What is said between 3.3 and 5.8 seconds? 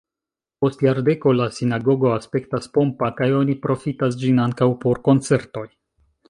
oni profitas ĝin ankaŭ por koncertoj.